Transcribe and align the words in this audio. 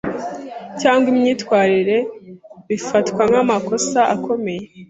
cyangwa 0.81 1.05
imyitwarire 1.13 1.97
bifatwa 2.69 3.21
nk’amakosa 3.29 3.99
akomeye 4.15 4.63